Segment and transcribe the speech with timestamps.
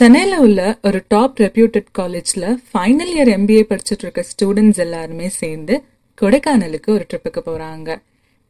[0.00, 5.82] சென்னையில் உள்ள ஒரு டாப் ரெப்யூட்டட் காலேஜில் ஃபைனல் இயர் எம்பிஏ படிச்சுட்டு இருக்க ஸ்டூடெண்ட்ஸ் எல்லாருமே சேர்ந்து
[6.22, 8.00] கொடைக்கானலுக்கு ஒரு ட்ரிப்புக்கு போகிறாங்க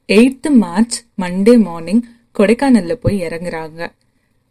[0.08, 2.02] எயித்து மார்ச் மண்டே மார்னிங்
[2.38, 3.80] கொடைக்கானலில் போய் இறங்குறாங்க.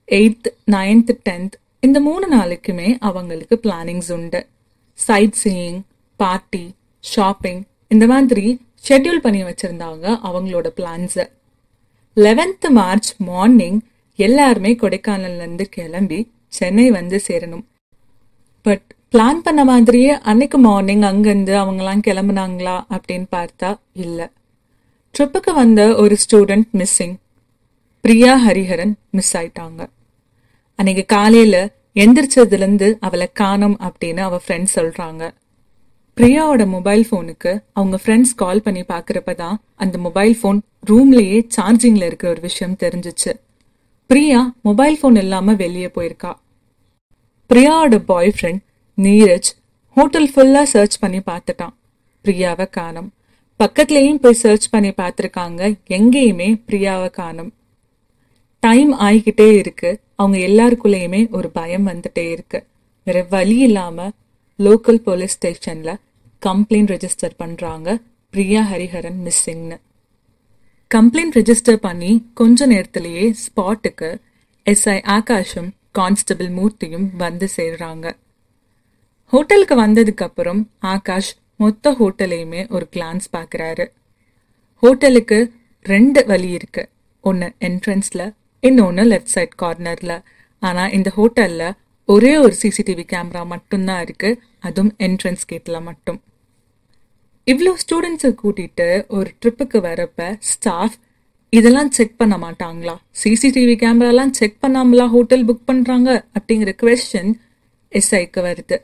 [0.07, 4.47] எயித் நைன்த் டென்த் இந்த மூணு நாளைக்குமே அவங்களுக்கு பிளானிங்ஸ் உண்டு.
[4.93, 5.79] சைட் சீயிங்
[6.15, 8.45] பார்ட்டி ஷாப்பிங் இந்த மாதிரி
[8.89, 11.25] ஷெட்யூல் பண்ணி வச்சுருந்தாங்க அவங்களோட பிளான்ஸை
[12.17, 13.79] லெவன்த் மார்ச் மார்னிங்
[14.15, 16.19] எல்லாருமே கொடைக்கானல்லேருந்து கிளம்பி
[16.53, 17.65] சென்னை வந்து சேரணும்.
[18.65, 24.27] பட் பிளான் பண்ண மாதிரியே அன்னைக்கு மார்னிங் அங்கேருந்து அவங்களாம் கிளம்புனாங்களா அப்படின்னு பார்த்தா இல்லை.
[25.15, 27.15] ட்ரிப்புக்கு வந்த ஒரு student missing
[28.01, 29.81] Priya Hariharan miss ஆயிட்டாங்க.
[30.79, 31.61] அன்னைக்கு காலையில்
[31.95, 35.23] எந்திரிச்சதுலேருந்து அவளை காணோம் அப்படின்னு அவள் ஃப்ரெண்ட்ஸ் சொல்கிறாங்க
[36.17, 42.31] பிரியாவோட மொபைல் ஃபோனுக்கு அவங்க ஃப்ரெண்ட்ஸ் கால் பண்ணி பார்க்குறப்ப தான் அந்த மொபைல் ஃபோன் ரூம்லேயே சார்ஜிங்கில் இருக்கிற
[42.31, 43.31] ஒரு விஷயம் தெரிஞ்சுச்சு.
[44.13, 46.33] பிரியா மொபைல் ஃபோன் இல்லாம வெளியே போயிருக்கா?
[47.49, 48.63] பிரியாவோட பாய் ஃப்ரெண்ட்
[49.01, 49.49] நீரஜ்
[49.95, 51.73] ஹோட்டல் ஃபுல்லா சர்ச் பண்ணி பார்த்துட்டான்.
[52.23, 53.13] பிரியாவை காணும்.
[53.63, 55.79] பக்கத்துலயும் போய் சர்ச் பண்ணி பார்த்துருக்காங்க.
[55.89, 57.53] எங்கேயுமே பிரியாவை காணும்.
[58.59, 59.99] டைம் ஆகிக்கிட்டே இருக்கு.
[60.15, 62.65] அவங்க எல்லாருக்குள்ளேயுமே ஒரு பயம் வந்துட்டே இருக்கு.
[63.03, 64.09] வேற வழி இல்லாம
[64.57, 65.95] லோக்கல் போலீஸ் ஸ்டேஷன்ல
[66.45, 67.97] கம்ப்ளைண்ட் ரெஜிஸ்டர் பண்றாங்க.
[68.29, 69.77] பிரியா ஹரிஹரன் மிஸ்ஸிங்னு
[70.93, 74.07] கம்ப்ளைண்ட் ரெஜிஸ்டர் பண்ணி கொஞ்ச நேரத்திலேயே ஸ்பாட்டுக்கு
[74.65, 78.05] எஸ்ஐ ஆகாஷும் கான்ஸ்டபிள் மூர்த்தியும் வந்து சேர்றாங்க.
[79.33, 80.61] ஹோட்டலுக்கு வந்ததுக்கப்புறம்
[80.93, 83.85] ஆகாஷ் மொத்த ஹோட்டலையுமே ஒரு கிளான்ஸ் பார்க்குறாரு.
[84.83, 85.39] ஹோட்டலுக்கு
[85.85, 86.83] ரெண்டு வழி இருக்கு.
[87.23, 88.25] ஒன்று என்ட்ரன்ஸில்
[88.63, 90.17] இன்னொன்று லெஃப்ட் சைட் கார்னரில்
[90.59, 91.69] ஆனால் இந்த ஹோட்டலில்
[92.05, 96.19] ஒரே ஒரு சிசிடிவி கேமரா மட்டும்தான் இருக்குது அதுவும் என்ட்ரன்ஸ் கேட்டில் மட்டும்.
[97.49, 100.97] இவ்வளோ ஸ்டூடெண்ட்ஸை கூட்டிட்டு ஒரு ட்ரிப்புக்கு வரப்ப ஸ்டாஃப்
[101.53, 102.95] இதெல்லாம் செக் பண்ண மாட்டாங்களா?
[103.21, 106.09] சிசிடிவி கேமராலாம் செக் பண்ணாமலா ஹோட்டல் புக் பண்றாங்க?
[106.37, 107.31] அப்படிங்கிற கொஸ்டின்
[107.91, 108.77] எஸ்ஐக்கு வருது.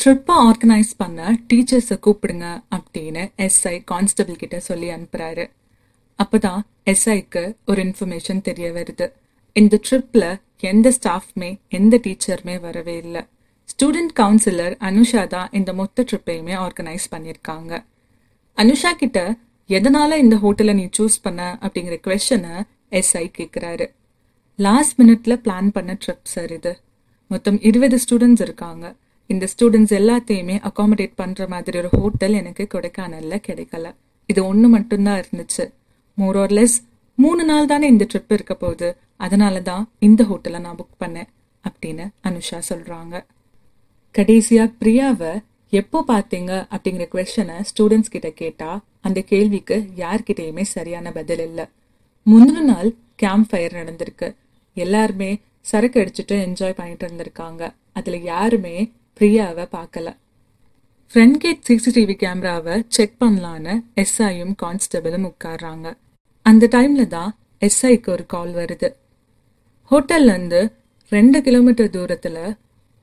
[0.00, 1.20] ட்ரிப்பை ஆர்கனைஸ் பண்ண
[1.52, 5.46] டீச்சர்ஸை கூப்பிடுங்க அப்படின்னு எஸ்ஐ கான்ஸ்டபிள் கிட்ட சொல்லி அனுப்புகிறாரு
[6.18, 6.60] அப்போ தான்
[6.92, 9.06] எஸ்ஐக்கு ஒரு இன்ஃபர்மேஷன் தெரிய வருது.
[9.56, 10.30] இந்த ட்ரிப்பில்
[10.72, 13.22] எந்த ஸ்டாஃப்மே எந்த டீச்சருமே வரவே இல்லை.
[13.72, 17.72] ஸ்டூடெண்ட் கவுன்சிலர் அனுஷா தான் இந்த மொத்த ட்ரிப்பையுமே ஆர்கனைஸ் பண்ணியிருக்காங்க.
[18.56, 19.20] அனுஷா கிட்ட
[19.68, 21.58] எதனால இந்த ஹோட்டலை நீ சூஸ் பண்ண?
[21.62, 22.54] அப்படிங்கிற கொஸ்டனை
[22.90, 23.86] எஸ்ஐ கேட்குறாரு
[24.56, 26.72] லாஸ்ட் மினிட்ல பிளான் பண்ண ட்ரிப் சார் இது.
[27.26, 28.86] மொத்தம் இருபது ஸ்டூடெண்ட்ஸ் இருக்காங்க.
[29.26, 33.86] இந்த ஸ்டூடெண்ட்ஸ் எல்லாத்தையுமே அகாமடேட் பண்ணுற மாதிரி ஒரு ஹோட்டல் எனக்கு கொடைக்கானல்ல கிடைக்கல.
[34.26, 35.64] இது ஒன்று மட்டும்தான் இருந்துச்சு.
[36.18, 36.76] மோர் ஆர் லெஸ்
[37.18, 38.88] மூணு நாள் தானே இந்த ட்ரிப் இருக்க போகுது.
[39.16, 41.28] அதனால தான் இந்த ஹோட்டலை நான் புக் பண்ணேன்
[41.64, 43.14] அப்படின்னு அனுஷா சொல்கிறாங்க
[44.14, 45.32] கடைசியாக பிரியாவை
[45.72, 48.70] எப்போ பார்த்தீங்க அப்படிங்கிற கொஷனை ஸ்டூடெண்ட்ஸ் கிட்ட கேட்டா
[49.00, 51.64] அந்த கேள்விக்கு யார்கிட்டயுமே சரியான பதில் இல்லை.
[52.26, 54.34] முந்தின நாள் கேம்ப் ஃபயர் நடந்திருக்கு.
[54.76, 57.72] எல்லாருமே சரக்கு அடிச்சுட்டு என்ஜாய் பண்ணிட்டு இருந்திருக்காங்க.
[57.92, 60.08] அதில் யாருமே பிரியாவை பார்க்கல.
[61.14, 65.96] ஃப்ரண்ட் கேட் சிசிடிவி கேமராவை செக் பண்ணலான்னு எஸ்ஐயும் கான்ஸ்டபிளும் உட்கார்றாங்க.
[66.46, 68.88] அந்த டைம்ல தான் எஸ்ஐக்கு ஒரு கால் வருது.
[69.90, 70.60] ஹோட்டல்லேருந்து
[71.12, 72.42] ரெண்டு கிலோமீட்டர் தூரத்தில்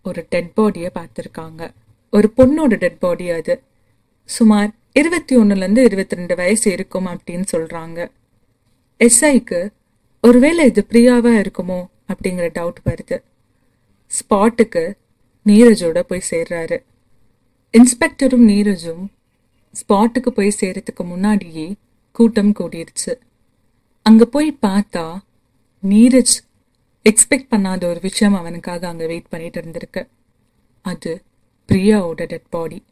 [0.05, 1.69] ஒரு டெட் பாடியை பார்த்துருக்காங்க.
[2.11, 3.61] ஒரு பொண்ணோட டெட் பாடி அது.
[4.25, 8.11] சுமார் இருபத்தி ஒன்றுலேருந்து இருபத்தி ரெண்டு வயசு இருக்கும் அப்படின்னு சொல்றாங்க.
[8.99, 9.69] எஸ்ஐக்கு
[10.21, 11.79] ஒருவேளை இது பிரியாவாக இருக்குமோ?
[12.07, 13.21] அப்படிங்கிற டவுட் வருது.
[14.07, 14.93] ஸ்பாட்டுக்கு
[15.45, 16.77] நீரஜோட போய் சேர்றாரு.
[17.77, 19.05] இன்ஸ்பெக்டரும் நீரஜும்
[19.79, 21.75] ஸ்பாட்டுக்கு போய் சேரத்துக்கு முன்னாடியே
[22.11, 23.13] கூட்டம் கூடிருச்சு.
[24.01, 25.17] அங்கே போய் பார்த்தா
[25.89, 26.35] நீரஜ்
[27.05, 30.07] எக்ஸ்பெக்ட் பண்ணாத ஒரு விஷயம் அவனுக்காக அங்கே வெயிட் பண்ணிட்டு இருந்திருக்கு.
[30.81, 31.11] அது
[31.69, 32.83] பிரியாவோட டெட் பாடி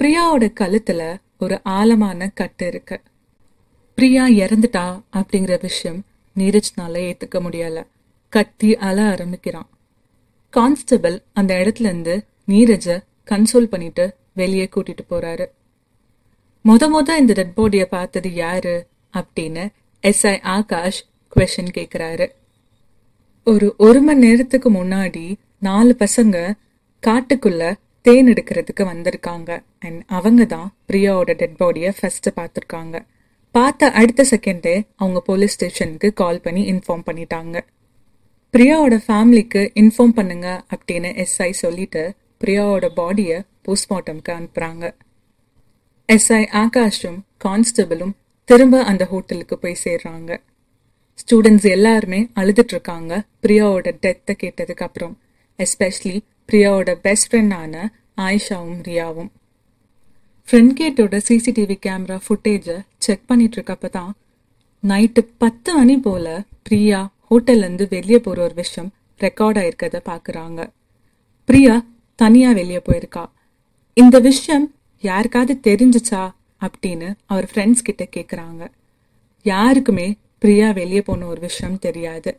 [0.00, 3.00] பிரியாவோட கழுத்தில் ஒரு ஆழமான கட்டு இருக்கு.
[3.94, 6.04] பிரியா இறந்துட்டா அப்படிங்கிற விஷயம்
[6.36, 7.82] நீரஜ்னால ஏற்றுக்க முடியலை.
[8.28, 9.68] கத்தி அழ ஆரம்பிக்கிறான்.
[10.52, 12.14] கான்ஸ்டபிள் அந்த இடத்துல இருந்து
[12.48, 12.96] நீரஜை
[13.30, 14.04] கன்சோல் பண்ணிட்டு
[14.34, 15.46] வெளியே கூட்டிட்டு போறாரு.
[16.64, 19.64] மொத மொத இந்த டெட் பாடியை பார்த்தது யாரு அப்படின்னு
[20.02, 21.00] எஸ்ஐ ஆகாஷ்
[21.36, 22.26] கொஷின் கேட்குறாரு
[23.46, 26.36] ஒரு ஒரு மணி நேரத்துக்கு முன்னாடி நாலு பசங்க
[27.02, 27.72] காட்டுக்குள்ள
[28.02, 29.62] தேன் எடுக்கிறதுக்கு வந்திருக்காங்க.
[29.78, 32.96] அண்ட் அவங்க தான் பிரியாவோட டெட் பாடியை ஃபர்ஸ்ட் பார்த்துருக்காங்க.
[33.54, 37.56] பார்த்த அடுத்த செகண்டே அவங்க போலீஸ் ஸ்டேஷனுக்கு கால் பண்ணி இன்ஃபார்ம் பண்ணிட்டாங்க.
[38.54, 44.94] பிரியாவோட ஃபேமிலிக்கு இன்ஃபார்ம் பண்ணுங்க அப்படின்னு எஸ்ஐ சொல்லிட்டு பிரியாவோட பாடியை போஸ்ட்மார்ட்டம்க்கு அனுப்புறாங்க.
[46.08, 50.30] எஸ்ஐ ஆகாஷும் கான்ஸ்டபிளும் திரும்ப அந்த ஹோட்டலுக்கு போய் சேர்றாங்க.
[51.20, 55.18] ஸ்டூடெண்ட்ஸ் எல்லாருமே அழுதுட்டு இருக்காங்க பிரியாவோட டெத்தை கேட்டதுக்கு அப்புறம்
[55.58, 56.20] எஸ்பெஷலி
[56.52, 57.86] பிரியாவோட பெஸ்ட் ஃப்ரெண்டான
[58.16, 59.30] ஆயிஷாவும் ரியாவும்.
[60.50, 64.14] ஃப்ரண்ட் கேட்டோட சிசிடிவி கேமரா ஃபுட்டேஜை செக் பண்ணிட்டு இருக்கப்ப தான்
[64.88, 70.70] நைட்டு பத்து மணி போல பிரியா ஹோட்டல்ல இருந்து வெளியே போற ஒரு விஷயம் ரெக்கார்ட் ஆயிருக்கத பாக்குறாங்க.
[71.44, 71.84] பிரியா
[72.14, 73.30] தனியா வெளியே போயிருக்கா.
[73.94, 76.30] இந்த விஷயம் யாருக்காவது தெரிஞ்சுச்சா?
[76.60, 78.68] அப்படின்னு அவர் ஃப்ரெண்ட்ஸ் கிட்ட கேக்குறாங்க.
[79.42, 82.38] யாருக்குமே பிரியா வெளியே போன ஒரு விஷயம் தெரியாது.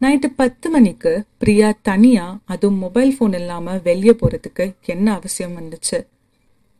[0.00, 6.06] நைட்டு பத்து மணிக்கு பிரியா தனியா அதுவும் மொபைல் ஃபோன் இல்லாம வெளியே போறதுக்கு என்ன அவசியம் வந்துச்சு?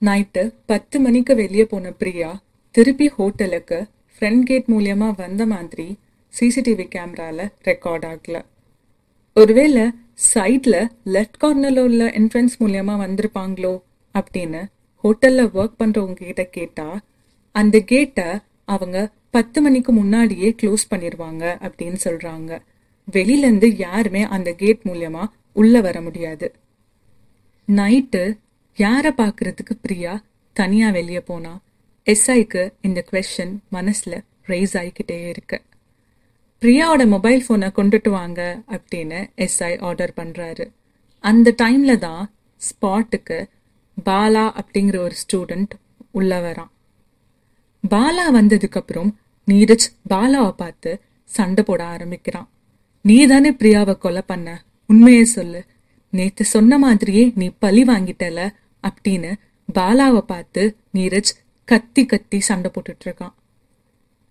[0.00, 5.98] நைட்டு பத்து மணிக்கு வெளியே போன பிரியா திருப்பி ஹோட்டலுக்கு ஃப்ரண்ட் கேட் மூலியமா வந்த மாதிரி
[6.34, 8.44] சிசிடிவி கேமரால ரெக்கார்ட் ஆகல.
[9.34, 9.82] ஒருவேளை
[10.34, 13.82] சைட்ல லெஃப்ட் கார்னர்ல உள்ள என்ட்ரன்ஸ் மூலியமா வந்திருப்பாங்களோ
[14.14, 14.62] அப்படின்னு
[15.04, 17.00] ஹோட்டல்ல ஒர்க் பண்றவங்க கிட்ட கேட்டா
[17.52, 18.24] அந்த கேட்டை
[18.64, 22.60] அவங்க பத்து மணிக்கு முன்னாடியே க்ளோஸ் பண்ணிடுவாங்க அப்படின்னு சொல்றாங்க.
[23.12, 26.54] வெளியிலேருந்து யாருமே அந்த கேட் மூலியமா உள்ள வர முடியாது.
[27.68, 28.38] நைட்டு
[28.76, 30.22] யாரை பார்க்கறதுக்கு பிரியா?
[30.52, 31.60] தனியா வெளியே போனா?
[32.04, 35.62] எஸ்ஐக்கு இந்த கொஷன் மனசுல ரைஸ் ஆகிக்கிட்டே இருக்கு.
[36.60, 40.70] பிரியாவோட மொபைல் ஃபோனை கொண்டுட்டு வாங்க அப்படின்னு எஸ்ஐ ஆர்டர் பண்றாரு.
[41.18, 43.48] அந்த டைம்ல தான் ஸ்பாட்டுக்கு
[44.04, 45.70] பாலா அப்படிங்கிற ஒரு ஸ்டூடெண்ட்
[46.10, 46.70] உள்ள வரான்.
[47.90, 52.48] பாலா வந்ததுக்கு அப்புறம் நீரஜ் பாலாவை பார்த்து சண்டை போட ஆரம்பிக்கிறான்.
[53.02, 54.64] நீ தானே பிரியாவை கொலை பண்ண?
[54.86, 55.64] உண்மையை சொல்லு.
[56.10, 58.40] நேத்து சொன்ன மாதிரியே நீ பழி வாங்கிட்டல
[58.82, 59.32] அப்படின்னு
[59.74, 61.32] பாலாவை பார்த்து நீரஜ்
[61.64, 63.32] கத்தி கத்தி சண்டை போட்டுட்டு இருக்கான்.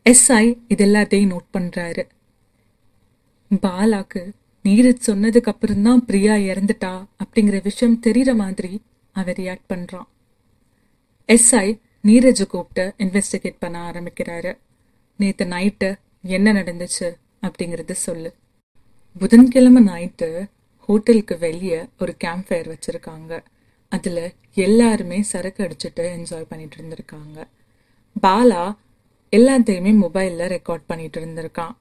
[0.09, 2.03] எஸ்ஐ இது எல்லாத்தையும் நோட் பண்றாரு.
[3.61, 4.31] பாலாக்கு
[4.63, 8.81] நீரஜ் சொன்னதுக்கு அப்புறம் தான் பிரியா இறந்துட்டா அப்படிங்கிற விஷயம் தெரியற மாதிரி
[9.11, 10.07] அவன் ரியாக்ட் பண்றான்.
[11.27, 14.57] எஸ்ஐ நீரஜை கூப்பிட்டு இன்வெஸ்டிகேட் பண்ண ஆரம்பிக்கிறாரு.
[15.15, 15.89] நேற்று நைட்டு
[16.21, 17.07] என்ன நடந்துச்சு
[17.41, 18.33] அப்படிங்கிறது சொல்லு.
[19.15, 23.43] புதன்கிழமை நைட்டு ஹோட்டலுக்கு வெளியே ஒரு கேம்ப் ஃபயர் வச்சுருக்காங்க.
[23.89, 27.47] அதில் எல்லாருமே சரக்கு அடிச்சுட்டு என்ஜாய் பண்ணிட்டு இருந்திருக்காங்க.
[28.23, 28.63] பாலா
[29.31, 31.75] எல்லாத்தையுமே மொபைலில் ரெக்கார்ட் பண்ணிட்டு இருந்திருக்கான்.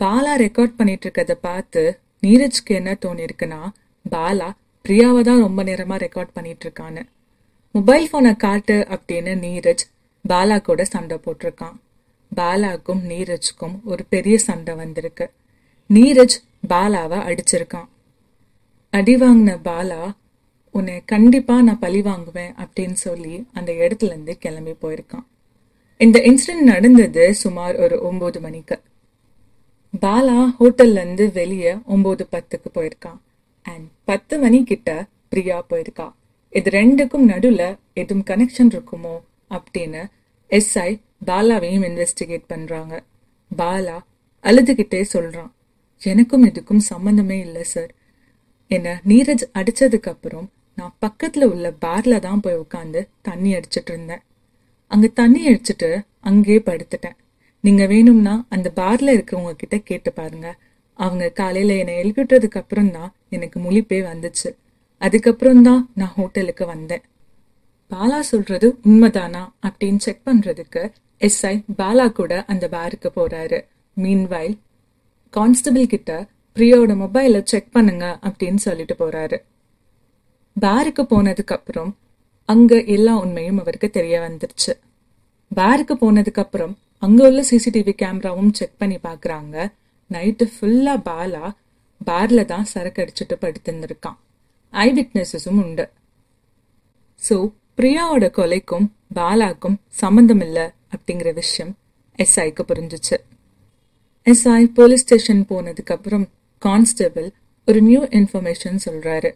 [0.00, 3.60] பாலா ரெக்கார்ட் பண்ணிட்டு இருக்கதை பார்த்து நீரஜ்க்கு என்ன தோணிருக்குன்னா
[4.10, 4.50] பாலா
[4.84, 7.02] பிரியாவை தான் ரொம்ப நேரமாக ரெக்கார்ட் பண்ணிட்டு இருக்கான்னு.
[7.72, 9.84] மொபைல் போனை காட்டு அப்படின்னு நீரஜ்
[10.28, 11.76] பாலா கூட சண்டை போட்டிருக்கான்.
[12.36, 15.30] பாலாக்கும் நீரஜ்க்கும் ஒரு பெரிய சண்டை வந்திருக்கு.
[15.90, 16.36] நீரஜ்
[16.68, 17.88] பாலாவை அடிச்சிருக்கான்.
[18.90, 20.12] அடி வாங்கின பாலா
[20.70, 25.26] உன்னை கண்டிப்பா நான் பழி வாங்குவேன் அப்படின்னு சொல்லி அந்த இடத்துல இருந்து கிளம்பி போயிருக்கான்.
[25.98, 28.80] இந்த இன்சிடென்ட் நடந்தது சுமார் ஒரு ஒன்பது மணிக்கு.
[30.00, 33.18] பாலா ஹோட்டல்லேருந்து வெளியே ஒம்பது பத்துக்கு போயிருக்கான்.
[33.62, 36.12] அண்ட் பத்து மணி கிட்ட பிரியா போயிருக்கா.
[36.52, 37.62] இது ரெண்டுக்கும் நடுவுல
[37.94, 39.14] எதுவும் கனெக்ஷன் இருக்குமோ
[39.50, 40.02] அப்படின்னு
[40.50, 40.90] எஸ்ஐ
[41.26, 42.94] பாலாவையும் இன்வெஸ்டிகேட் பண்றாங்க.
[43.50, 43.98] பாலா
[44.44, 45.50] அழுதுகிட்டே சொல்றான்.
[46.02, 47.92] எனக்கும் இதுக்கும் சம்மந்தமே இல்லை சார்
[48.70, 54.22] என்னை நீரஜ் அடிச்சதுக்கு அப்புறம் நான் பக்கத்துல உள்ள பார்ல தான் போய் உட்காந்து தண்ணி அடிச்சிட்டு இருந்தேன்.
[54.86, 55.90] அங்க தண்ணி அடிச்சிட்டு
[56.20, 57.16] அங்கேயே படுத்துட்டேன்.
[57.64, 60.48] நீங்க வேணும்னா அந்த பார்ல இருக்கிறவங்க கிட்ட கேட்டு பாருங்க.
[60.98, 64.50] அவங்க காலையில என்னை எழுப்பிட்டதுக்கு அப்புறம் தான் எனக்கு முழிப்பே வந்துச்சு.
[65.06, 67.04] அதுக்கப்புறம் தான் நான் ஹோட்டலுக்கு வந்தேன்.
[67.92, 70.82] பாலா சொல்றது உண்மைதானா அப்படின்னு செக் பண்றதுக்கு
[71.20, 73.58] எஸ்ஐ பாலா கூட அந்த பேருக்கு போறாரு.
[73.96, 74.54] மீன்வைல்
[75.34, 76.12] கான்ஸ்டபிள் கிட்ட
[76.56, 79.38] பிரியோட மொபைலை செக் பண்ணுங்க அப்படின்னு சொல்லிட்டு போறாரு.
[80.56, 81.92] பேருக்கு போனதுக்கு அப்புறம்
[82.48, 84.72] அங்க எல்லா உண்மையும் அவருக்கு தெரிய வந்துருச்சு.
[85.50, 89.56] பேருக்கு போனதுக்கு அப்புறம் அங்க உள்ள சிசிடிவி கேமராவும் செக் பண்ணி பாக்குறாங்க.
[90.10, 91.44] நைட்டு ஃபுல்லா பாலா
[92.06, 94.18] பார்ல தான் சரக்கு அடிச்சுட்டு படுத்திருந்திருக்கான்
[94.72, 95.84] ஐ விட்னஸஸும் உண்டு.
[97.28, 97.36] சோ
[97.78, 101.72] பிரியாவோட கொலைக்கும் பாலாக்கும் சம்மந்தம் இல்லை அப்படிங்கிற விஷயம்
[102.18, 103.16] எஸ்ஐக்கு புரிஞ்சுச்சு.
[104.26, 106.26] எஸ்ஐ போலீஸ் ஸ்டேஷன் போனதுக்கு அப்புறம்
[106.62, 107.28] கான்ஸ்டபிள்
[107.68, 109.30] ஒரு நியூ இன்ஃபர்மேஷன் சொல்றாரு.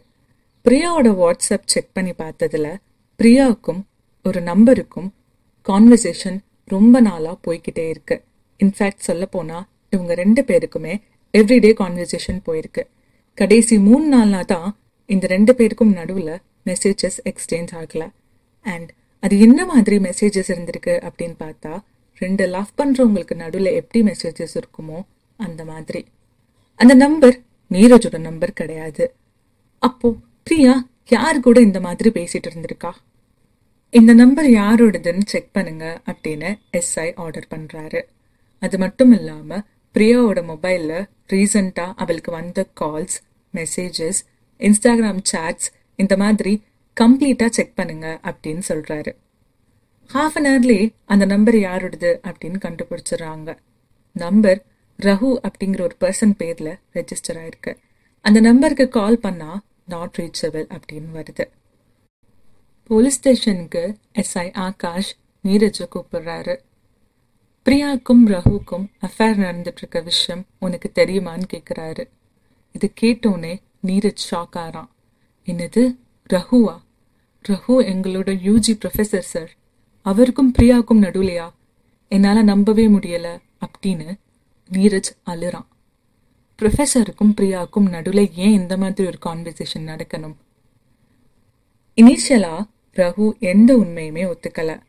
[0.65, 2.71] பிரியாவோட வாட்ஸ்அப் செக் பண்ணி பார்த்ததில்
[3.19, 3.81] பிரியாவுக்கும்
[4.25, 5.09] ஒரு நம்பருக்கும்
[5.67, 8.15] கான்வர்சேஷன் ரொம்ப நாளா போய்கிட்டே இருக்கு.
[8.59, 9.57] இன்ஃபேக்ட் சொல்ல போனா
[9.89, 10.93] இவங்க ரெண்டு பேருக்குமே
[11.33, 12.83] எவ்ரிடே கான்வர்சேஷன் போயிருக்கு.
[13.33, 14.67] கடைசி மூணு நாள்னா தான்
[15.09, 16.31] இந்த ரெண்டு பேருக்கும் நடுவுல
[16.65, 18.11] மெசேஜஸ் எக்ஸ்சேஞ்ச் ஆகல.
[18.63, 21.73] அண்ட் அது என்ன மாதிரி மெசேஜஸ் இருந்திருக்கு அப்படின்னு பார்த்தா
[22.17, 24.99] ரெண்டு லவ் பண்றவங்களுக்கு நடுவுல எப்படி மெசேஜஸ் இருக்குமோ
[25.37, 26.05] அந்த மாதிரி.
[26.75, 29.13] அந்த நம்பர் நீரஜோட நம்பர் கிடையாது.
[29.79, 32.91] அப்போ பிரியா யார் கூட இந்த மாதிரி பேசிட்டு இருந்திருக்கா?
[33.89, 38.01] இந்த நம்பர் யாரோடதுன்னு செக் பண்ணுங்க அப்படின்னு எஸ்ஐ ஆர்டர் பண்றாரு.
[38.59, 39.59] அது மட்டும் இல்லாம
[39.93, 43.17] பிரியாவோட மொபைல்ல ரீசண்டாக அவளுக்கு வந்த கால்ஸ்
[43.53, 44.19] மெசேஜஸ்
[44.59, 46.63] இன்ஸ்டாகிராம் சாட்ஸ் இந்த மாதிரி
[47.01, 49.15] கம்ப்ளீட்டா செக் பண்ணுங்க அப்படின்னு சொல்றாரு.
[50.13, 53.57] ஹாஃப் அன் ஹவர்லயே அந்த நம்பர் யாரோடது அப்படின்னு கண்டுபிடிச்சிடுறாங்க.
[54.13, 54.63] நம்பர்
[55.01, 57.77] ரகு அப்படிங்கிற ஒரு பர்சன் பேர்ல ரெஜிஸ்டர் ஆயிருக்கு.
[58.21, 61.49] அந்த நம்பருக்கு கால் பண்ணா நாட் ரீச்சபிள் அப்படின்னு வருது.
[62.83, 66.65] போலீஸ் ஸ்டேஷனுக்கு எஸ்ஐ ஆகாஷ் நீரஜ கூப்பிடுறாரு.
[67.65, 72.07] பிரியாக்கும் ரகுக்கும் அஃபேர் நடந்துட்டு இருக்க விஷயம் உனக்கு தெரியுமான்னு கேட்குறாரு
[72.71, 74.87] இது கேட்டோன்னே நீரஜ் ஷாக் ஆறான்
[75.45, 75.95] என்னது?
[76.33, 76.79] ரகுவா?
[77.49, 79.55] ரகு எங்களோட யூஜி ப்ரொஃபசர் சார்
[80.01, 81.49] அவருக்கும் பிரியாவுக்கும் நடுவுலையா?
[82.07, 84.19] என்னால நம்பவே முடியல அப்படின்னு
[84.71, 85.65] நீரஜ் அழுறான்.
[86.61, 90.35] ப்ரொஃபஸருக்கும் பிரியாவுக்கும் நடுவில் ஏன் இந்த மாதிரி ஒரு கான்வர்சேஷன் நடக்கணும்?
[91.95, 94.81] இனிஷியலா ரகு எந்த உண்மையுமே ஒத்துக்கல.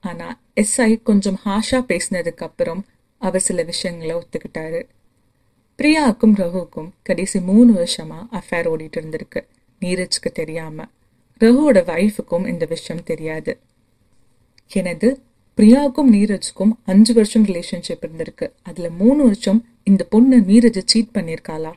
[0.00, 2.86] ஆனா எஸ்ஐ கொஞ்சம் ஹாஷா பேசினதுக்கு அப்புறம்
[3.18, 4.82] அவர் சில விஷயங்களை ஒத்துக்கிட்டாரு.
[5.82, 9.46] பிரியாவுக்கும் ரகுவுக்கும் கடைசி மூணு வருஷமா அஃபேர் ஓடிட்டு இருந்திருக்கு.
[9.80, 10.84] நீரஜ்க்கு தெரியாம.
[11.40, 13.58] ரகுவோட வைஃபுக்கும் இந்த விஷயம் தெரியாது.
[14.72, 15.20] எனது
[15.56, 18.52] பிரியாவுக்கும் நீரஜுக்கும் அஞ்சு வருஷம் ரிலேஷன்ஷிப் இருந்திருக்கு.
[18.62, 21.72] அதுல மூணு வருஷம் இந்த பொண்ணு நீரஜை சீட் பண்ணியிருக்காளா?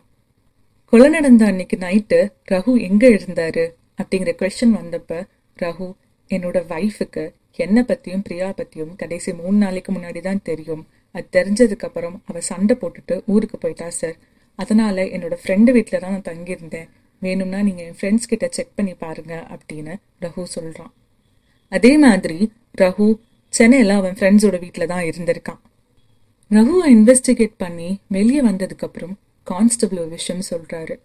[0.86, 5.28] கொலை நடந்த அன்னைக்கு நைட்டு ரகு எங்க இருந்தாரு அப்படிங்கிற கொஸ்டின் வந்தப்ப
[5.62, 5.94] ரகு
[6.30, 10.88] என்னோட வைஃபுக்கு என்னை பத்தியும் பிரியா பத்தியும் கடைசி மூணு நாளைக்கு முன்னாடி தான் தெரியும்.
[11.16, 14.18] அது தெரிஞ்சதுக்கு அப்புறம் அவ சண்டை போட்டுட்டு ஊருக்கு போயிட்டா சார்
[14.60, 16.88] அதனால என்னோட ஃப்ரெண்டு வீட்டில் தான் நான் தங்கியிருந்தேன்.
[17.22, 19.94] வேணும்னா நீங்க என் ஃப்ரெண்ட்ஸ் கிட்ட செக் பண்ணி பாருங்க அப்படின்னு
[20.26, 20.92] ரகு சொல்றான்.
[21.72, 22.38] அதே மாதிரி
[22.82, 23.08] ரகு
[23.54, 25.62] சென்னையில அவன் ஃப்ரெண்ட்ஸோட வீட்டில் தான் இருந்திருக்கான்.
[26.52, 29.16] ரகுவை இன்வெஸ்டிகேட் பண்ணி வெளியே வந்ததுக்கு அப்புறம்
[29.48, 30.96] கான்ஸ்டபிள் ஒரு விஷயம் சொல்றாரு.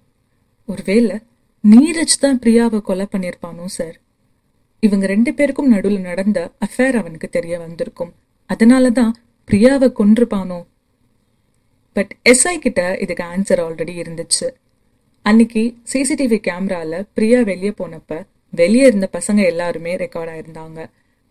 [0.69, 1.17] ஒருவேளை
[1.65, 3.97] நீரஜ் தான் பிரியாவை கொலை பண்ணியிருப்பானோ சார்
[4.83, 8.13] இவங்க ரெண்டு பேருக்கும் நடுவில் நடந்த அஃபேர் அவனுக்கு தெரிய வந்திருக்கும்.
[8.51, 9.13] அதனால தான்
[9.49, 10.59] பிரியாவை கொன்றுப்பானோ?
[11.97, 14.49] பட் எஸ்ஐ கிட்ட இதுக்கு ஆன்சர் ஆல்ரெடி இருந்துச்சு.
[15.23, 18.21] அன்னைக்கு சிசிடிவி கேமரால பிரியா வெளியே போனப்ப
[18.61, 20.81] வெளியே இருந்த பசங்க எல்லாருமே ரெக்கார்ட் ஆயிருந்தாங்க.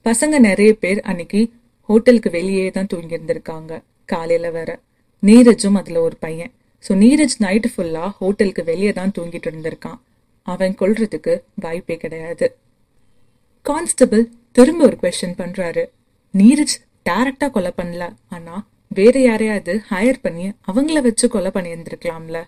[0.06, 1.42] பசங்க நிறைய பேர் அன்னைக்கு
[1.90, 4.80] ஹோட்டலுக்கு வெளியே தான் தூங்கி இருந்திருக்காங்க காலையில வேற.
[5.24, 6.52] நீரஜும் அதுல ஒரு பையன்.
[6.84, 10.00] ஸோ நீரஜ் நைட்டு ஃபுல்லா ஹோட்டலுக்கு வெளியே தான் தூங்கிட்டு இருந்திருக்கான்.
[10.48, 12.48] அவன் கொல்றதுக்கு வாய்ப்பே கிடையாது.
[13.66, 15.84] கான்ஸ்டபிள் திரும்ப ஒரு கொஸ்டின் பண்றாரு.
[16.34, 16.78] நீரஜ்
[17.10, 18.16] டைரக்டா கொலை பண்ணல.
[18.30, 22.44] ஆனா வேற யாரையாவது ஹையர் பண்ணி அவங்கள வச்சு கொலை பண்ணியிருந்திருக்கலாம்ல.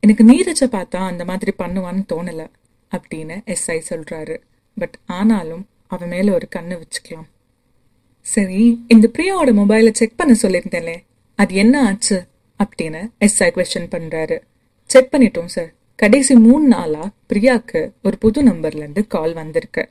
[0.00, 2.48] எனக்கு நீரஜை பார்த்தா அந்த மாதிரி பண்ணுவான்னு தோணல
[2.96, 4.36] அப்படின்னு எஸ்ஐ சொல்றாரு.
[4.78, 7.28] பட் ஆனாலும் அவன் மேல ஒரு கண்ணு வச்சுக்கலாம்.
[8.20, 10.96] சரி இந்த பிரியாவோட மொபைலை செக் பண்ண சொல்லியிருந்தேன்லே
[11.34, 12.26] அது என்ன ஆச்சு?
[12.64, 14.40] அப்படின்னு எஸ்ஐ கொஸ்டின் பண்றாரு.
[14.86, 19.90] செக் பண்ணிட்டோம் சார் கடைசி மூணு நாளா பிரியாக்கு ஒரு புது நம்பர்ல இருந்து கால் வந்திருக்கு.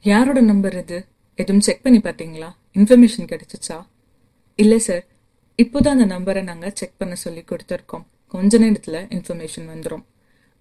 [0.00, 1.04] யாரோட நம்பர் இது?
[1.38, 2.48] எதுவும் செக் பண்ணி பார்த்தீங்களா?
[2.74, 3.78] இன்ஃபர்மேஷன் கிடைச்சிச்சா?
[4.58, 5.04] இல்ல சார்
[5.62, 8.04] இப்போதான் அந்த நம்பரை நாங்க செக் பண்ண சொல்லி கொடுத்துருக்கோம்.
[8.28, 10.04] கொஞ்ச நேரத்துல இன்ஃபர்மேஷன் வந்துடும்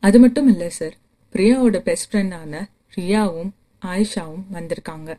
[0.04, 0.96] அது மட்டும் இல்ல சார்
[1.34, 2.62] பிரியாவோட பெஸ்ட் ஃப்ரெண்டான
[2.98, 3.52] ரியாவும்
[3.86, 5.10] ஆயிஷாவும் வந்திருக்காங்க.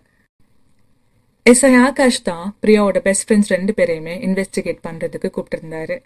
[1.51, 5.97] எஸ்ஐ ஆகாஷ் தான் பிரியாவோட பெஸ்ட் ஃப்ரெண்ட்ஸ் ரெண்டு பேரையுமே இன்வெஸ்டிகேட் பண்றதுக்கு கூப்பிட்டிருந்தாரு.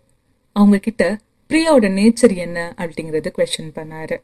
[0.57, 1.05] அவங்க கிட்ட
[1.49, 4.17] பிரியாவோட நேச்சர் என்ன அப்படிங்கறது கொஸ்டின் பண்ணாரு.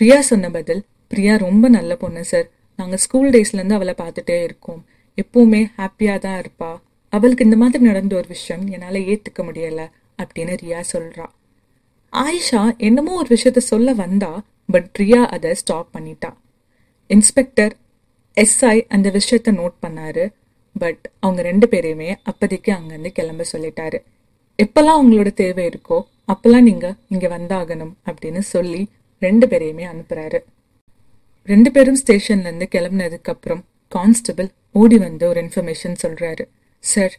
[0.00, 2.48] ரியா சொன்ன பதில் பிரியா ரொம்ப நல்ல பொண்ணு சார்
[2.80, 4.80] நாங்கள் ஸ்கூல் டேஸ்லேருந்து அவளை பார்த்துட்டே இருக்கோம்.
[5.18, 6.70] எப்பவுமே ஹாப்பியாக தான் இருப்பா.
[7.12, 9.86] அவளுக்கு இந்த மாதிரி நடந்த ஒரு விஷயம் என்னால் ஏற்றுக்க முடியலை
[10.22, 11.26] அப்படின்னு ரியா சொல்கிறா
[12.12, 14.30] ஆயிஷா என்னமோ ஒரு விஷயத்த சொல்ல வந்தா
[14.74, 16.30] பட் ரியா அதை ஸ்டாப் பண்ணிட்டா.
[17.10, 17.74] இன்ஸ்பெக்டர்
[18.36, 20.24] எஸ்ஐ அந்த விஷயத்த நோட் பண்ணாரு
[20.76, 23.98] பட் அவங்க ரெண்டு பேரையுமே அப்போதைக்கு அங்கேருந்து கிளம்ப சொல்லிட்டாரு.
[24.58, 25.98] எப்பெல்லாம் அவங்களோட தேவை இருக்கோ
[26.32, 28.82] அப்பெல்லாம் நீங்கள் இங்கே வந்தாகணும் அப்படின்னு சொல்லி
[29.22, 30.40] ரெண்டு பேரையுமே அனுப்புகிறாரு
[31.44, 36.44] ரெண்டு பேரும் ஸ்டேஷன்லேருந்து கிளம்புனதுக்கப்புறம் கிளம்புனதுக்கு அப்புறம் கான்ஸ்டபிள் ஓடி வந்து ஒரு இன்ஃபர்மேஷன் சொல்கிறாரு
[36.78, 37.14] சார்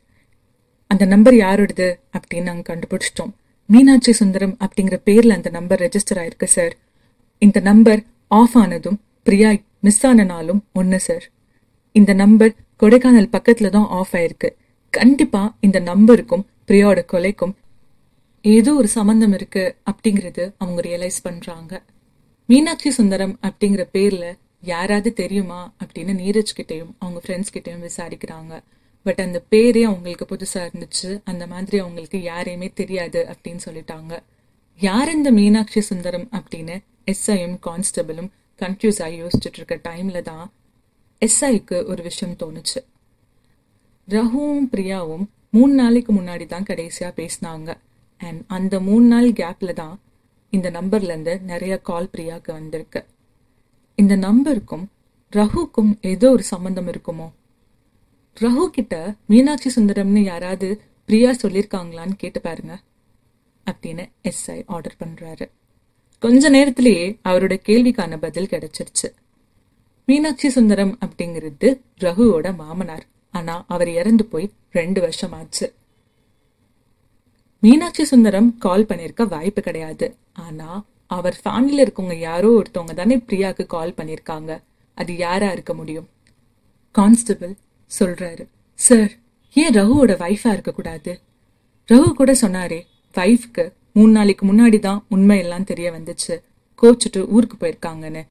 [0.88, 3.34] அந்த நம்பர் யாரோடது அப்படின்னு நாங்கள் கண்டுபிடிச்சிட்டோம்.
[3.66, 6.78] மீனாட்சி சுந்தரம் அப்படிங்கிற பேரில் அந்த நம்பர் ரெஜிஸ்டர் ஆயிருக்கு சார்.
[7.38, 11.32] இந்த நம்பர் ஆஃப் ஆனதும் பிரியா மிஸ் ஆன நாளும் ஒன்று சார்.
[11.92, 14.50] இந்த நம்பர் கொடைக்கானல் பக்கத்தில் தான் ஆஃப் ஆயிருக்கு.
[14.90, 17.56] கண்டிப்பாக இந்த நம்பருக்கும் பிரியாவோட கொலைக்கும்
[18.42, 21.84] ஏதோ ஒரு சம்மந்தம் இருக்குது அப்படிங்கிறது அவங்க ரியலைஸ் பண்ணுறாங்க
[22.52, 24.26] மீனாட்சி சுந்தரம் அப்படிங்கிற பேர்ல
[24.70, 28.54] யாராவது தெரியுமா அப்படின்னு நீரஜ் கிட்டயும் அவங்க ஃப்ரெண்ட்ஸ் கிட்டயும் விசாரிக்கிறாங்க.
[29.06, 31.22] பட் அந்த பேரே அவங்களுக்கு புதுசா இருந்துச்சு.
[31.24, 34.14] அந்த மாதிரி அவங்களுக்கு யாரையுமே தெரியாது அப்படின்னு சொல்லிட்டாங்க.
[34.80, 36.76] யார் இந்த மீனாட்சி சுந்தரம் அப்படின்னு
[37.14, 38.30] எஸ்ஐயும் கான்ஸ்டபிளும்
[38.60, 40.46] கன்ஃபியூஸ் ஆகி யோசிச்சுட்டு இருக்க டைம்ல தான்
[41.22, 42.80] எஸ்ஐக்கு ஒரு விஷயம் தோணுச்சு.
[44.08, 47.72] ரகுவும் பிரியாவும் மூணு நாளைக்கு முன்னாடி தான் கடைசியா பேசினாங்க.
[48.22, 49.96] அண்ட் அந்த மூணு நாள் கேப்ல தான்
[50.52, 53.02] இந்த நம்பர்லேருந்து நிறைய கால் பிரியாவுக்கு வந்திருக்கு.
[53.98, 54.86] இந்த நம்பருக்கும்
[55.36, 57.28] ரகுக்கும் ஏதோ ஒரு சம்பந்தம் இருக்குமோ?
[58.42, 60.68] ரகு கிட்ட மீனாட்சி சுந்தரம்னு யாராவது
[61.06, 62.76] பிரியா சொல்லியிருக்காங்களான்னு கேட்டு பாருங்க.
[63.66, 65.46] அப்படின்னு எஸ்ஐ ஆர்டர் பண்ணுறாரு
[66.20, 69.10] கொஞ்ச நேரத்திலேயே அவரோட கேள்விக்கான பதில் கிடைச்சிருச்சு.
[70.06, 73.06] மீனாட்சி சுந்தரம் அப்படிங்கிறது ரகுவோட மாமனார்.
[73.34, 75.68] ஆனால் அவர் இறந்து போய் ரெண்டு வருஷம் ஆச்சு
[77.64, 80.16] மீனாட்சி சுந்தரம் கால் பண்ணியிருக்க வாய்ப்பு கிடையாது.
[80.34, 84.62] ஆனா அவர் ஃபேமிலியில இருக்கவங்க யாரோ ஒருத்தவங்க தானே பிரியாக்கு கால் பண்ணியிருக்காங்க
[84.94, 86.08] அது யாரா இருக்க முடியும்?
[86.92, 87.54] கான்ஸ்டபிள்
[88.00, 88.46] சொல்றாரு.
[88.74, 89.12] சார்
[89.54, 91.22] ஏன் ரகுவோட வைஃபா இருக்கக்கூடாது
[91.90, 92.82] ரகு கூட சொன்னாரே
[93.14, 96.36] வைஃப்க்கு மூணு நாளைக்கு முன்னாடி தான் உண்மையெல்லாம் தெரிய வந்துச்சு.
[96.82, 98.26] கோச்சிட்டு ஊருக்கு போயிருக்காங்கன்னு.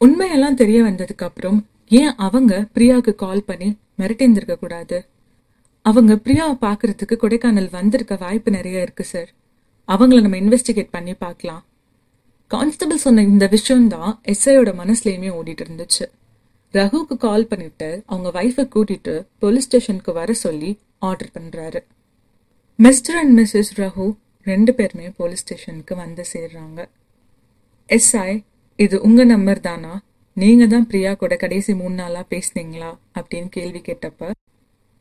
[0.00, 4.98] உண்மையெல்லாம் தெரிய வந்ததுக்கு அப்புறம் ஏன் அவங்க பிரியாவுக்கு கால் பண்ணி மிரட்டியிருந்திருக்க கூடாது?
[5.88, 9.30] அவங்க பிரியாவை பார்க்கறதுக்கு கொடைக்கானல் வந்திருக்க வாய்ப்பு நிறைய இருக்கு சார்
[9.88, 11.62] அவங்கள நம்ம இன்வெஸ்டிகேட் பண்ணி பார்க்கலாம்.
[12.50, 16.06] கான்ஸ்டபிள் சொன்ன இந்த விஷயம் தான் எஸ்ஐயோட மனசுலேயுமே ஓடிட்டு இருந்துச்சு.
[16.74, 20.70] ரகுவுக்கு கால் பண்ணிட்டு அவங்க வைஃபை கூட்டிட்டு போலீஸ் ஸ்டேஷனுக்கு வர சொல்லி
[21.08, 21.80] ஆர்டர் பண்றாரு.
[22.78, 24.06] மிஸ்டர் அண்ட் மிஸ்ஸஸ் ரகு
[24.46, 26.80] ரெண்டு பேருமே போலீஸ் ஸ்டேஷனுக்கு வந்து சேர்றாங்க.
[27.88, 28.30] எஸ்ஐ
[28.78, 29.92] இது உங்க நம்பர் தானா?
[30.36, 32.90] நீங்கள் தான் பிரியா கூட கடைசி மூணு நாளாக பேசுனீங்களா?
[33.18, 34.30] அப்படின்னு கேள்வி கேட்டப்ப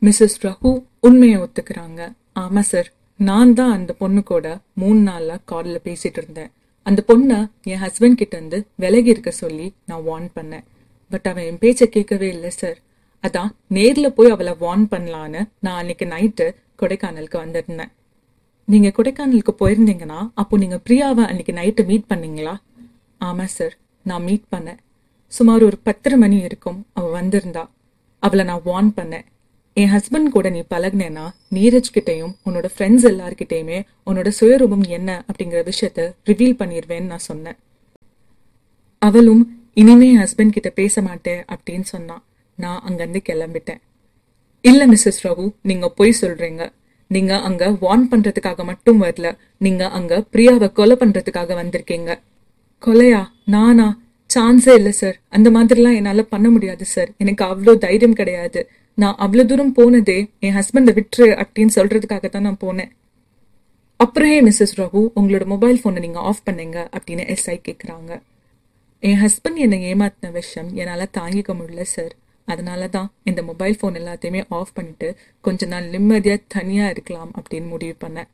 [0.01, 2.01] மிஸ்ஸஸ் ரகு உண்மையை ஒத்துக்கிறாங்க.
[2.39, 2.87] ஆமா சார்
[3.19, 6.51] நான் தான் அந்த பொண்ணு கூட மூணு நாளா கால்ல பேசிட்டு இருந்தேன்.
[6.83, 7.37] அந்த பொண்ணை
[7.71, 10.65] என் ஹஸ்பண்ட் கிட்ட இருந்து விலகி இருக்க சொல்லி நான் வார்ன் பண்ணேன்.
[11.11, 12.77] பட் அவன் என் பேச்சை கேட்கவே இல்லை சார்
[13.23, 16.47] அதான் நேர்ல போய் அவளை வார்ன் பண்ணலான்னு நான் அன்னைக்கு நைட்டு
[16.81, 17.91] கொடைக்கானலுக்கு வந்திருந்தேன்.
[18.67, 22.55] நீங்க கொடைக்கானலுக்கு போயிருந்தீங்கன்னா அப்போ நீங்க பிரியாவை அன்னைக்கு நைட்டு மீட் பண்ணீங்களா?
[23.21, 24.79] ஆமா சார் நான் மீட் பண்ணேன்.
[25.33, 27.63] சுமார் ஒரு பத்தரை மணி இருக்கும் அவ வந்திருந்தா.
[28.19, 29.25] அவளை நான் வார்ன் பண்ணேன்.
[29.73, 36.13] என் ஹஸ்பண்ட் கூட நீ பழகினேன்னா நீரஜ் கிட்டையும் உன்னோட ஃப்ரெண்ட்ஸ் எல்லார்கிட்டையுமே உன்னோட சுயரூபம் என்ன அப்படிங்கிற விஷயத்த
[36.25, 37.57] ரிவீல் பண்ணிடுவேன்னு நான் சொன்னேன்.
[38.97, 42.23] அவளும் இனிமே என் ஹஸ்பண்ட் கிட்ட பேச மாட்டேன் அப்படின்னு சொன்னான்
[42.55, 43.81] நான் அங்கேருந்து கிளம்பிட்டேன்.
[44.61, 46.71] இல்ல மிஸ்ஸஸ் ரகு நீங்க பொய் சொல்றீங்க.
[47.07, 49.37] நீங்க அங்க வார்ன் பண்றதுக்காக மட்டும் வரல.
[49.57, 52.19] நீங்க அங்க பிரியாவை கொலை பண்றதுக்காக வந்திருக்கீங்க.
[52.85, 53.27] கொலையா?
[53.45, 53.99] நானா?
[54.33, 58.69] சான்ஸே இல்ல சார் அந்த மாதிரிலாம் என்னால பண்ண முடியாது சார் எனக்கு அவ்வளோ தைரியம் கிடையாது.
[58.97, 62.91] நான் அவ்வளோ தூரம் போனதே என் ஹஸ்பண்டை விட்டுரு அப்படின்னு சொல்கிறதுக்காக தான் நான் போனேன்.
[63.95, 68.11] அப்புறம் ஏன் மிஸ்ஸஸ் ரகு உங்களோட மொபைல் ஃபோனை நீங்கள் ஆஃப் பண்ணுங்க அப்படின்னு எஸ்ஐ கேட்குறாங்க
[68.99, 72.13] என் ஹஸ்பண்ட் என்னை ஏமாத்தின விஷயம் என்னால் தாங்கிக்க முடியல சார்
[72.45, 75.09] அதனால தான் இந்த மொபைல் ஃபோன் எல்லாத்தையுமே ஆஃப் பண்ணிட்டு
[75.41, 78.29] கொஞ்ச நாள் நிம்மதியாக தனியாக இருக்கலாம் அப்படின்னு முடிவு பண்ணேன்.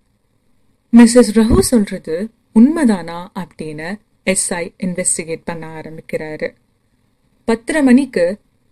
[0.94, 2.16] மிஸ்ஸஸ் ரகு சொல்கிறது
[2.60, 3.90] உண்மைதானா அப்படின்னு
[4.26, 6.50] எஸ்ஐ இன்வெஸ்டிகேட் பண்ண ஆரம்பிக்கிறாரு.
[7.48, 8.26] பத்தரை மணிக்கு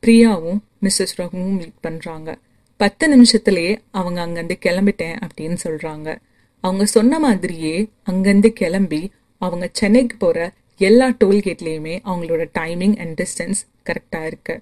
[0.03, 2.37] பிரியாவும் மிஸ்ஸஸ் ரகுவும் மீட் பண்றாங்க.
[2.77, 6.17] பத்து நிமிஷத்துலேயே அவங்க அங்கேருந்து கிளம்பிட்டேன் அப்படின்னு சொல்றாங்க.
[6.59, 14.25] அவங்க சொன்ன மாதிரியே அங்கேருந்து கிளம்பி அவங்க சென்னைக்கு போற எல்லா டோல்கேட்லயுமே அவங்களோட டைமிங் அண்ட் டிஸ்டன்ஸ் கரெக்டா
[14.25, 14.61] இருக்கு.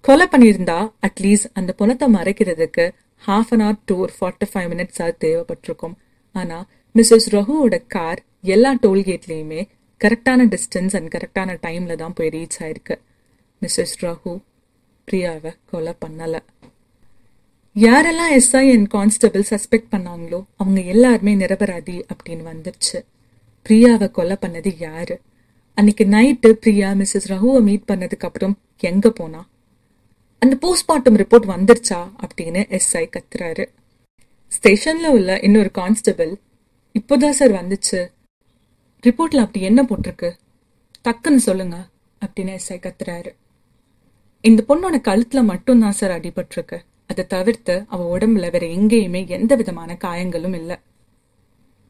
[0.00, 2.90] கொலை பண்ணியிருந்தா அட்லீஸ்ட் அந்த பணத்தை மறைக்கிறதுக்கு
[3.26, 5.94] ஹாஃப் அன் ஹவர் டூ ஒரு ஃபார்ட்டி ஃபைவ் மினிட்ஸ் தேவைப்பட்டிருக்கும்.
[6.32, 9.68] ஆனா மிஸ்ஸஸ் ரகுவோட கார் எல்லா டோல்கேட்லயுமே
[10.04, 12.94] கரெக்டான டிஸ்டன்ஸ் அண்ட் கரெக்டான டைம்ல தான் போய் ரீச் ஆயிருக்கு.
[13.62, 14.40] மிஸ்ஸஸ் ரகு
[15.06, 16.38] பிரியாவை கொலை பண்ணலை.
[17.74, 23.04] யாரெல்லாம் எஸ்ஐ அண்ட் கான்ஸ்டபிள் சஸ்பெக்ட் பண்ணாங்களோ அவங்க எல்லாருமே நிரபராதி அப்படின்னு வந்துருச்சு.
[23.68, 25.20] பிரியாவை கொலை பண்ணது யாரு?
[25.74, 29.48] அன்னைக்கு நைட்டு பிரியா மிஸ்ஸஸ் ரகுவை மீட் பண்ணதுக்கு அப்புறம் எங்க போனா?
[30.38, 33.66] அந்த போஸ்ட்மார்ட்டம் ரிப்போர்ட் வந்துருச்சா அப்படின்னு எஸ்ஐ கத்துறாரு.
[34.60, 36.40] ஸ்டேஷன்ல உள்ள இன்னொரு கான்ஸ்டபிள்
[36.98, 38.10] இப்போதான் சார் வந்துச்சு.
[39.06, 40.32] ரிப்போர்ட்ல அப்படி என்ன போட்டிருக்கு?
[41.04, 41.88] டக்குன்னு சொல்லுங்க
[42.26, 43.34] அப்படின்னு எஸ்ஐ கத்துறாரு.
[44.40, 46.78] இந்த பொண்ணோட கழுத்துல மட்டும்தான் சார் அடிபட்டிருக்கு.
[47.06, 50.76] அதை தவிர்த்து அவ உடம்புல வேற எங்கேயுமே எந்த விதமான காயங்களும் இல்லை.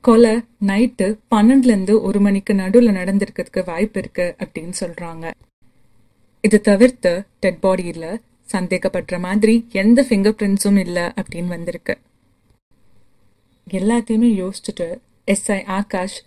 [0.01, 0.37] கொலை
[0.67, 5.31] நைட்டு பன்னெண்டுல இருந்து ஒரு மணிக்கு நடுவில் நடந்திருக்கிறதுக்கு வாய்ப்பு இருக்கு அப்படின்னு சொல்றாங்க.
[6.41, 8.21] இது தவிர்த்து டெட் பாடியில்
[8.53, 11.99] சந்தேகப்படுற மாதிரி எந்த ஃபிங்கர் பிரிண்ட்ஸும் இல்லை அப்படின்னு வந்திருக்கு.
[13.71, 16.25] எல்லாத்தையுமே யோசிச்சுட்டு எஸ்ஐ ஆகாஷ்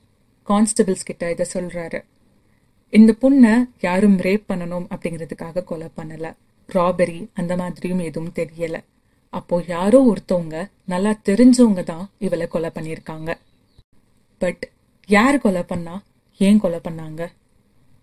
[0.48, 2.04] கான்ஸ்டபிள்ஸ் கிட்ட இதை சொல்றாரு.
[2.98, 6.32] இந்த பொண்ணை யாரும் ரேப் பண்ணணும் அப்படிங்கிறதுக்காக கொலை பண்ணலை.
[6.70, 8.82] ராபரி அந்த மாதிரியும் எதுவும் தெரியலை.
[9.34, 10.58] அப்போ யாரோ ஒருத்தவங்க
[10.92, 13.32] நல்லா தெரிஞ்சவங்க தான் இவளை கொலை பண்ணியிருக்காங்க.
[14.42, 14.64] பட்
[15.10, 15.96] யார் கொலை பண்ணா
[16.40, 17.22] ஏன் கொலை பண்ணாங்க?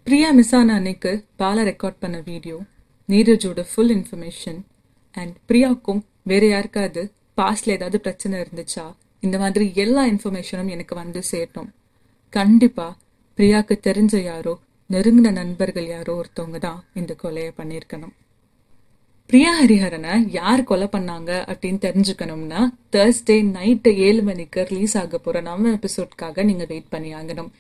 [0.07, 2.57] பிரியா மிஸ் ஆன அன்னைக்கு பாலா ரெக்கார்ட் பண்ண வீடியோ
[3.09, 4.61] நீரஜோட ஃபுல் இன்ஃபர்மேஷன்
[5.15, 7.03] அண்ட் பிரியாவுக்கும் வேற யாருக்காவது
[7.41, 8.87] பாஸ்ட்ல ஏதாவது பிரச்சனை இருந்துச்சா?
[9.21, 11.71] இந்த மாதிரி எல்லா இன்ஃபர்மேஷனும் எனக்கு வந்து சேரணும்
[12.33, 12.89] கண்டிப்பா
[13.39, 14.55] பிரியாக்கு தெரிஞ்ச யாரோ
[14.95, 18.15] நெருங்கின நண்பர்கள் யாரோ ஒருத்தவங்க தான் இந்த கொலையை பண்ணியிருக்கணும்.
[19.31, 22.61] பிரியா ஹரிஹரனை யார் கொலை பண்ணாங்க அப்படின்னு தெரிஞ்சுக்கணும்னா
[22.95, 27.51] தேர்ஸ்டே நைட்டு ஏழு மணிக்கு ரிலீஸ் ஆக போகிற நம்ம எபிசோட்காக நீங்க வெயிட் பண்ணி ஆகணும்.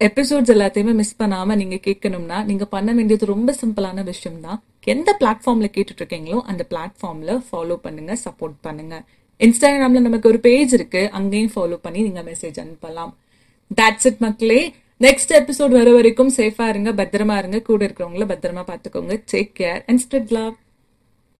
[0.00, 4.60] எபிசோட்ஸ் எல்லாத்தையுமே மிஸ் பண்ணாமல் நீங்கள் கேட்கணும்னா நீங்க பண்ண வேண்டியது ரொம்ப சிம்பிளான விஷயம் தான்
[4.92, 8.94] எந்த பிளாட்ஃபார்ம்ல கேட்டுட்ருக்கீங்களோ அந்த பிளாட்ஃபார்ம்ல ஃபாலோ பண்ணுங்க சப்போர்ட் பண்ணுங்க.
[9.40, 13.12] இன்ஸ்டாகிராம்ல நமக்கு ஒரு பேஜ் இருக்கு அங்கேயும் ஃபாலோ பண்ணி நீங்கள் மெசேஜ் அனுப்பலாம்.
[13.80, 14.62] தட்ஸ் இட் மக்களே.
[15.00, 17.58] நெக்ஸ்ட் எபிசோட் வர வரைக்கும் சேஃபா இருங்க பத்திரமா இருங்க.
[17.60, 20.54] கூட இருக்கிறவங்கள பத்திரமா பாத்துக்கோங்க take care and spread love